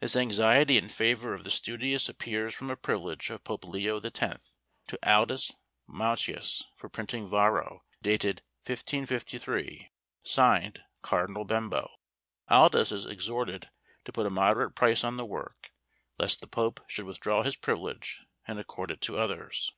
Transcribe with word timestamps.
This 0.00 0.16
anxiety 0.16 0.76
in 0.76 0.88
favour 0.88 1.34
of 1.34 1.44
the 1.44 1.52
studious 1.52 2.08
appears 2.08 2.52
from 2.52 2.68
a 2.68 2.74
privilege 2.74 3.30
of 3.30 3.44
Pope 3.44 3.64
Leo 3.64 4.00
X. 4.00 4.56
to 4.88 4.98
Aldus 5.08 5.52
Manutius 5.86 6.64
for 6.74 6.88
printing 6.88 7.28
Varro, 7.30 7.84
dated 8.02 8.38
1553, 8.66 9.92
signed 10.24 10.82
Cardinal 11.00 11.44
Bembo. 11.44 11.92
Aldus 12.50 12.90
is 12.90 13.06
exhorted 13.06 13.70
to 14.04 14.10
put 14.10 14.26
a 14.26 14.30
moderate 14.30 14.74
price 14.74 15.04
on 15.04 15.16
the 15.16 15.24
work, 15.24 15.70
lest 16.18 16.40
the 16.40 16.48
Pope 16.48 16.80
should 16.88 17.04
withdraw 17.04 17.44
his 17.44 17.54
privilege, 17.54 18.22
and 18.48 18.58
accord 18.58 18.90
it 18.90 19.00
to 19.02 19.16
others. 19.16 19.70